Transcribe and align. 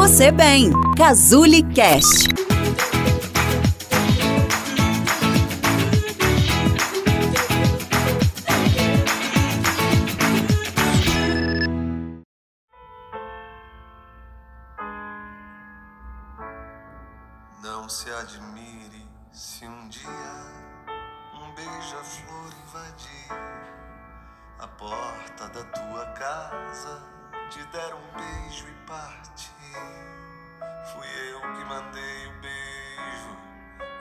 você 0.00 0.32
bem. 0.32 0.72
Cazuli 0.96 1.62
Cast. 1.74 2.26
Não 17.62 17.86
se 17.90 18.10
admire 18.10 19.06
se 19.30 19.66
um 19.66 19.86
dia 19.88 20.08
um 21.34 21.54
beija-flor 21.54 22.50
invadir 22.66 23.28
a 24.60 24.66
porta 24.66 25.46
da 25.50 25.62
tua 25.64 26.06
casa, 26.12 27.19
te 27.50 27.64
der 27.72 27.92
um 27.92 28.16
beijo 28.16 28.68
e 28.68 28.86
partir. 28.86 29.50
Fui 30.92 31.06
eu 31.32 31.40
que 31.40 31.64
mandei 31.64 32.26
o 32.28 32.40
beijo, 32.40 33.36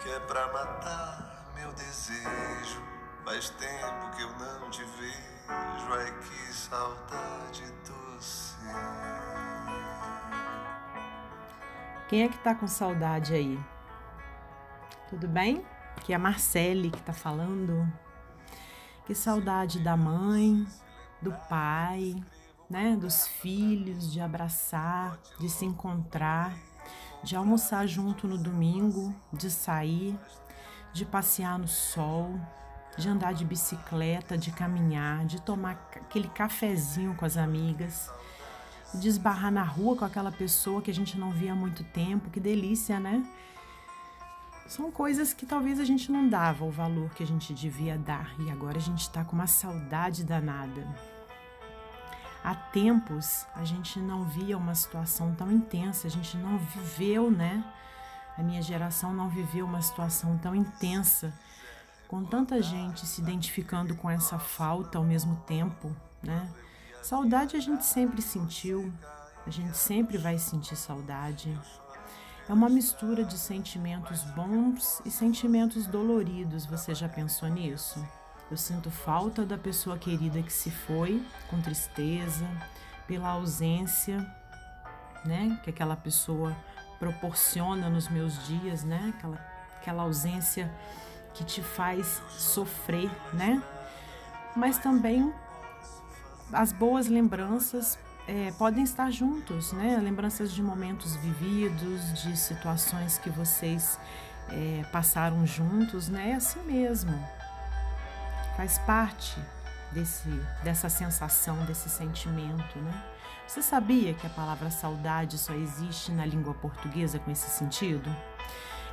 que 0.04 0.10
é 0.10 0.20
pra 0.20 0.54
matar 0.54 1.52
meu 1.56 1.74
desejo. 1.74 2.80
Faz 3.26 3.50
tempo 3.50 4.12
que 4.16 4.22
eu 4.22 4.30
não 4.38 4.70
te 4.70 4.84
vejo, 4.84 5.94
ai 5.94 6.20
que 6.20 6.54
saudade 6.54 7.64
doce. 7.88 8.56
Quem 12.08 12.24
é 12.24 12.30
que 12.30 12.38
tá 12.38 12.54
com 12.54 12.68
saudade 12.68 13.34
aí? 13.34 13.60
Tudo 15.10 15.28
bem? 15.28 15.66
Aqui 15.98 16.14
é 16.14 16.16
a 16.16 16.20
Marcele 16.20 16.92
que 16.92 17.02
tá 17.02 17.14
falando. 17.14 17.92
Que 19.08 19.16
saudade 19.16 19.80
da 19.80 19.98
mãe, 19.98 20.68
do 21.20 21.32
pai, 21.50 22.16
né, 22.70 22.96
dos 22.96 23.28
filhos, 23.28 24.12
de 24.12 24.22
abraçar, 24.22 25.20
de 25.40 25.50
se 25.50 25.66
encontrar, 25.66 26.54
de 27.24 27.36
almoçar 27.36 27.88
junto 27.88 28.28
no 28.28 28.38
domingo, 28.38 29.14
de 29.34 29.50
sair, 29.50 30.18
de 30.94 31.06
passear 31.06 31.58
no 31.58 31.68
sol, 31.68 32.40
de 32.98 33.08
andar 33.10 33.34
de 33.34 33.46
bicicleta, 33.46 34.38
de 34.38 34.52
caminhar, 34.52 35.26
de 35.26 35.42
tomar 35.42 35.90
aquele 35.96 36.28
cafezinho 36.30 37.16
com 37.16 37.26
as 37.26 37.38
amigas 37.38 38.12
de 38.94 39.08
esbarrar 39.08 39.52
na 39.52 39.64
rua 39.64 39.96
com 39.96 40.06
aquela 40.06 40.32
pessoa 40.32 40.82
que 40.82 40.90
a 40.90 40.94
gente 40.94 41.18
não 41.18 41.32
via 41.32 41.52
há 41.52 41.56
muito 41.56 41.84
tempo, 41.84 42.30
que 42.30 42.40
delícia, 42.40 43.00
né? 43.00 43.24
São 44.68 44.92
coisas 44.92 45.34
que 45.34 45.46
talvez 45.46 45.80
a 45.80 45.86
gente 45.86 46.12
não 46.12 46.28
dava 46.28 46.64
o 46.64 46.72
valor 46.72 47.10
que 47.14 47.24
a 47.24 47.28
gente 47.28 47.54
devia 47.54 47.98
dar 47.98 48.34
e 48.40 48.52
agora 48.52 48.78
a 48.78 48.82
gente 48.82 49.02
está 49.02 49.24
com 49.24 49.36
uma 49.36 49.48
saudade 49.48 50.24
danada. 50.24 50.88
Há 52.44 52.56
tempos 52.56 53.46
a 53.56 53.64
gente 53.66 54.00
não 54.00 54.24
via 54.24 54.58
uma 54.58 54.74
situação 54.74 55.36
tão 55.36 55.52
intensa, 55.52 56.08
a 56.08 56.10
gente 56.10 56.38
não 56.38 56.58
viveu, 56.58 57.30
né? 57.30 57.64
A 58.38 58.42
minha 58.42 58.62
geração 58.62 59.14
não 59.14 59.30
viveu 59.30 59.66
uma 59.66 59.82
situação 59.82 60.38
tão 60.38 60.56
intensa, 60.56 61.34
com 62.08 62.24
tanta 62.24 62.62
gente 62.62 63.06
se 63.06 63.22
identificando 63.22 63.96
com 63.96 64.10
essa 64.10 64.40
falta 64.40 64.98
ao 64.98 65.04
mesmo 65.04 65.36
tempo, 65.46 65.94
né? 66.24 66.50
Saudade 67.02 67.56
a 67.56 67.60
gente 67.60 67.86
sempre 67.86 68.22
sentiu, 68.22 68.92
a 69.46 69.50
gente 69.50 69.78
sempre 69.78 70.18
vai 70.18 70.38
sentir 70.38 70.76
saudade. 70.76 71.58
É 72.48 72.54
uma 72.54 72.70
mistura 72.70 73.24
de 73.24 73.38
sentimentos 73.38 74.24
bons 74.24 75.02
e 75.06 75.12
sentimentos 75.12 75.86
doloridos. 75.86 76.66
Você 76.66 76.96
já 76.96 77.08
pensou 77.08 77.48
nisso? 77.48 78.04
Eu 78.50 78.58
sinto 78.58 78.90
falta 78.90 79.46
da 79.46 79.58
pessoa 79.58 79.98
querida 79.98 80.42
que 80.42 80.52
se 80.52 80.72
foi, 80.72 81.24
com 81.50 81.62
tristeza, 81.62 82.48
pela 83.08 83.30
ausência, 83.30 84.26
né, 85.26 85.60
que 85.64 85.70
aquela 85.70 85.96
pessoa 85.96 86.56
proporciona 87.00 87.90
nos 87.90 88.10
meus 88.10 88.46
dias, 88.46 88.84
né? 88.84 89.14
Aquela, 89.18 89.40
aquela 89.78 90.04
ausência 90.04 90.72
que 91.34 91.44
te 91.44 91.62
faz 91.62 92.22
sofrer, 92.30 93.10
né? 93.34 93.64
Mas 94.56 94.78
também 94.78 95.34
as 96.52 96.74
boas 96.74 97.08
lembranças 97.08 97.98
é, 98.28 98.52
podem 98.52 98.84
estar 98.84 99.10
juntos, 99.12 99.72
né? 99.72 99.98
Lembranças 100.04 100.52
de 100.52 100.62
momentos 100.62 101.16
vividos, 101.16 102.22
de 102.22 102.36
situações 102.36 103.18
que 103.18 103.30
vocês 103.30 103.98
é, 104.50 104.84
passaram 104.92 105.46
juntos, 105.46 106.10
né? 106.10 106.32
É 106.32 106.36
assim 106.36 106.62
mesmo. 106.64 107.12
Faz 108.60 108.78
parte 108.80 109.42
desse, 109.90 110.28
dessa 110.66 110.90
sensação, 110.90 111.64
desse 111.64 111.88
sentimento, 111.88 112.78
né? 112.78 113.06
Você 113.48 113.62
sabia 113.62 114.14
que 114.14 114.28
a 114.28 114.30
palavra 114.30 114.70
saudade 114.70 115.38
só 115.38 115.54
existe 115.54 116.12
na 116.12 116.26
língua 116.26 116.54
portuguesa 116.54 117.20
com 117.20 117.32
esse 117.32 117.50
sentido? 117.50 118.14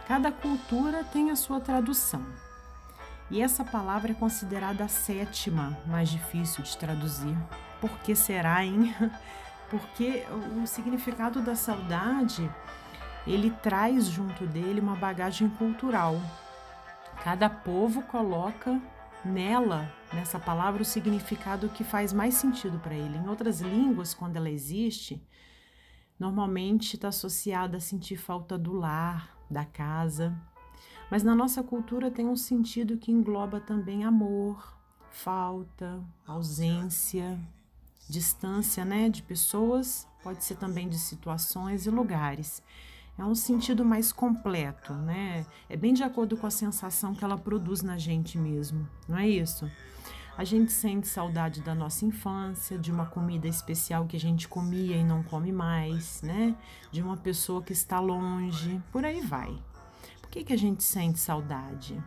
Cada 0.07 0.31
cultura 0.31 1.03
tem 1.03 1.33
a 1.33 1.35
sua 1.35 1.59
tradução. 1.59 2.25
E 3.29 3.43
essa 3.43 3.65
palavra 3.65 4.13
é 4.13 4.15
considerada 4.15 4.85
a 4.85 4.89
sétima 4.89 5.77
mais 5.85 6.11
difícil 6.11 6.63
de 6.63 6.79
traduzir. 6.79 7.37
Por 7.81 7.91
que 7.99 8.15
será, 8.15 8.65
hein? 8.65 8.95
Porque 9.69 10.25
o 10.63 10.65
significado 10.65 11.43
da 11.43 11.57
saudade, 11.57 12.49
ele 13.27 13.51
traz 13.51 14.07
junto 14.07 14.47
dele 14.47 14.79
uma 14.79 14.95
bagagem 14.95 15.49
cultural. 15.49 16.21
Cada 17.25 17.51
povo 17.51 18.03
coloca 18.03 18.81
nela, 19.27 19.93
nessa 20.13 20.39
palavra, 20.39 20.83
o 20.83 20.85
significado 20.85 21.69
que 21.69 21.85
faz 21.85 22.13
mais 22.13 22.35
sentido 22.35 22.79
para 22.79 22.95
ele. 22.95 23.19
Em 23.19 23.29
outras 23.29 23.61
línguas, 23.61 24.15
quando 24.15 24.37
ela 24.37 24.49
existe, 24.49 25.23
normalmente 26.19 26.95
está 26.95 27.09
associada 27.09 27.77
a 27.77 27.81
sentir 27.81 28.17
falta 28.17 28.57
do 28.57 28.73
lar, 28.73 29.37
da 29.51 29.65
casa, 29.65 30.35
mas 31.11 31.23
na 31.23 31.35
nossa 31.35 31.63
cultura 31.63 32.11
tem 32.11 32.27
um 32.27 32.37
sentido 32.37 32.97
que 32.97 33.13
engloba 33.13 33.61
também 33.61 34.05
amor, 34.05 34.77
falta, 35.11 36.03
ausência, 36.27 37.39
distância, 38.09 38.85
né, 38.85 39.09
de 39.09 39.23
pessoas, 39.23 40.09
pode 40.23 40.45
ser 40.45 40.57
também 40.57 40.89
de 40.89 40.99
situações 40.99 41.87
e 41.87 41.91
lugares. 41.91 42.63
É 43.19 43.25
um 43.25 43.35
sentido 43.35 43.85
mais 43.85 44.13
completo, 44.13 44.93
né? 44.93 45.47
É 45.69 45.77
bem 45.77 45.95
de 45.95 46.03
acordo 46.03 46.37
com 46.37 46.47
a 46.47 46.51
sensação 46.51 47.15
que 47.15 47.25
ela 47.25 47.39
produz 47.39 47.83
na 47.83 47.97
gente 47.97 48.37
mesmo, 48.37 48.87
não 49.09 49.17
é 49.17 49.27
isso? 49.27 49.71
A 50.37 50.45
gente 50.45 50.71
sente 50.71 51.09
saudade 51.09 51.63
da 51.63 51.75
nossa 51.75 52.05
infância, 52.05 52.79
de 52.79 52.93
uma 52.93 53.07
comida 53.07 53.49
especial 53.49 54.05
que 54.05 54.19
a 54.19 54.21
gente 54.21 54.47
comia 54.47 54.95
e 54.95 55.03
não 55.03 55.23
come 55.23 55.51
mais, 55.51 56.21
né? 56.21 56.55
De 56.93 57.01
uma 57.01 57.17
pessoa 57.17 57.63
que 57.63 57.73
está 57.73 57.99
longe, 58.01 58.83
por 58.93 59.03
aí 59.03 59.23
vai. 59.23 59.57
Por 60.21 60.29
que, 60.29 60.45
que 60.45 60.53
a 60.53 60.59
gente 60.59 60.85
sente 60.85 61.19
saudade? 61.19 61.99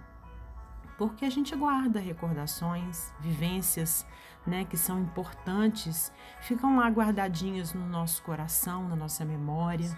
Porque 0.96 1.25
a 1.25 1.30
gente 1.31 1.56
guarda 1.56 2.00
recordações, 2.00 3.12
vivências, 3.19 4.06
né, 4.46 4.64
que 4.64 4.78
são 4.78 5.00
importantes, 5.00 6.12
ficam 6.42 6.78
lá 6.78 6.88
guardadinhas 6.88 7.74
no 7.74 7.88
nosso 7.88 8.22
coração, 8.22 8.88
na 8.88 8.96
nossa 8.96 9.25
memória, 9.25 9.90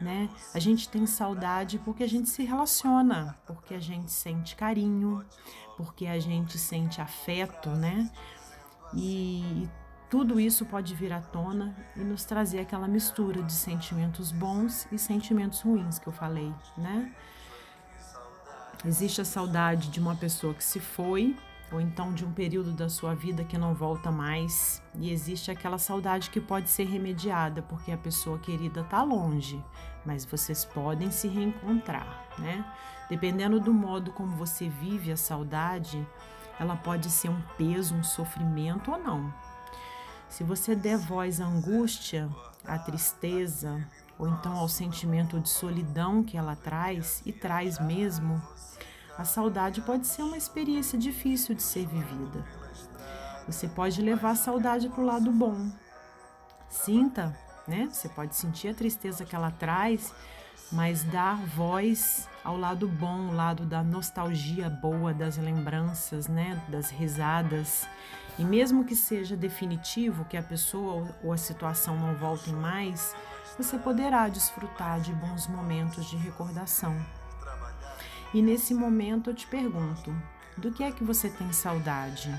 né? 0.00 0.28
A 0.54 0.58
gente 0.58 0.88
tem 0.88 1.06
saudade 1.06 1.78
porque 1.78 2.02
a 2.02 2.08
gente 2.08 2.28
se 2.28 2.44
relaciona, 2.44 3.38
porque 3.46 3.74
a 3.74 3.80
gente 3.80 4.10
sente 4.10 4.56
carinho, 4.56 5.24
porque 5.76 6.06
a 6.06 6.18
gente 6.18 6.58
sente 6.58 7.00
afeto, 7.00 7.70
né? 7.70 8.10
E 8.94 9.68
tudo 10.08 10.40
isso 10.40 10.66
pode 10.66 10.94
vir 10.94 11.12
à 11.12 11.20
tona 11.20 11.76
e 11.96 12.00
nos 12.00 12.24
trazer 12.24 12.60
aquela 12.60 12.88
mistura 12.88 13.42
de 13.42 13.52
sentimentos 13.52 14.32
bons 14.32 14.88
e 14.90 14.98
sentimentos 14.98 15.60
ruins 15.60 15.98
que 15.98 16.06
eu 16.08 16.12
falei, 16.12 16.52
né? 16.76 17.14
Existe 18.84 19.20
a 19.20 19.24
saudade 19.24 19.88
de 19.88 20.00
uma 20.00 20.16
pessoa 20.16 20.54
que 20.54 20.64
se 20.64 20.80
foi, 20.80 21.36
ou 21.72 21.80
então 21.80 22.12
de 22.12 22.24
um 22.24 22.32
período 22.32 22.72
da 22.72 22.88
sua 22.88 23.14
vida 23.14 23.44
que 23.44 23.56
não 23.56 23.74
volta 23.74 24.10
mais, 24.10 24.82
e 24.96 25.10
existe 25.10 25.50
aquela 25.50 25.78
saudade 25.78 26.30
que 26.30 26.40
pode 26.40 26.68
ser 26.68 26.84
remediada, 26.84 27.62
porque 27.62 27.92
a 27.92 27.98
pessoa 27.98 28.38
querida 28.38 28.80
está 28.80 29.02
longe, 29.02 29.62
mas 30.04 30.24
vocês 30.24 30.64
podem 30.64 31.10
se 31.10 31.28
reencontrar, 31.28 32.26
né? 32.38 32.64
Dependendo 33.08 33.60
do 33.60 33.72
modo 33.72 34.12
como 34.12 34.36
você 34.36 34.68
vive 34.68 35.12
a 35.12 35.16
saudade, 35.16 36.06
ela 36.58 36.76
pode 36.76 37.10
ser 37.10 37.28
um 37.28 37.40
peso, 37.56 37.94
um 37.94 38.04
sofrimento 38.04 38.90
ou 38.90 38.98
não. 38.98 39.32
Se 40.28 40.44
você 40.44 40.76
der 40.76 40.96
voz 40.96 41.40
à 41.40 41.46
angústia, 41.46 42.28
à 42.64 42.78
tristeza, 42.78 43.84
ou 44.18 44.28
então 44.28 44.52
ao 44.52 44.68
sentimento 44.68 45.40
de 45.40 45.48
solidão 45.48 46.22
que 46.22 46.36
ela 46.36 46.54
traz, 46.54 47.22
e 47.24 47.32
traz 47.32 47.78
mesmo, 47.80 48.40
a 49.20 49.24
saudade 49.24 49.82
pode 49.82 50.06
ser 50.06 50.22
uma 50.22 50.38
experiência 50.38 50.98
difícil 50.98 51.54
de 51.54 51.62
ser 51.62 51.86
vivida. 51.86 52.42
Você 53.46 53.68
pode 53.68 54.00
levar 54.00 54.30
a 54.30 54.34
saudade 54.34 54.88
para 54.88 55.02
o 55.02 55.04
lado 55.04 55.30
bom. 55.30 55.70
Sinta, 56.70 57.36
né? 57.68 57.86
Você 57.92 58.08
pode 58.08 58.34
sentir 58.34 58.68
a 58.68 58.74
tristeza 58.74 59.26
que 59.26 59.36
ela 59.36 59.50
traz, 59.50 60.14
mas 60.72 61.04
dar 61.04 61.36
voz 61.36 62.26
ao 62.42 62.56
lado 62.56 62.88
bom, 62.88 63.28
o 63.28 63.34
lado 63.34 63.66
da 63.66 63.82
nostalgia 63.82 64.70
boa, 64.70 65.12
das 65.12 65.36
lembranças, 65.36 66.26
né, 66.26 66.58
das 66.68 66.88
risadas. 66.88 67.86
E 68.38 68.44
mesmo 68.44 68.86
que 68.86 68.96
seja 68.96 69.36
definitivo, 69.36 70.24
que 70.24 70.36
a 70.38 70.42
pessoa 70.42 71.14
ou 71.22 71.30
a 71.30 71.36
situação 71.36 71.94
não 71.94 72.14
voltem 72.14 72.54
mais, 72.54 73.14
você 73.58 73.78
poderá 73.78 74.30
desfrutar 74.30 74.98
de 74.98 75.12
bons 75.12 75.46
momentos 75.46 76.06
de 76.06 76.16
recordação. 76.16 76.96
E 78.32 78.40
nesse 78.40 78.74
momento 78.74 79.30
eu 79.30 79.34
te 79.34 79.46
pergunto: 79.46 80.14
do 80.56 80.70
que 80.70 80.84
é 80.84 80.92
que 80.92 81.02
você 81.02 81.28
tem 81.28 81.52
saudade? 81.52 82.32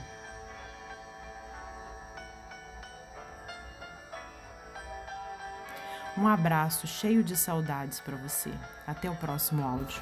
Um 6.18 6.28
abraço 6.28 6.88
cheio 6.88 7.24
de 7.24 7.36
saudades 7.36 8.00
para 8.00 8.16
você. 8.16 8.52
Até 8.86 9.10
o 9.10 9.16
próximo 9.16 9.66
áudio. 9.66 10.02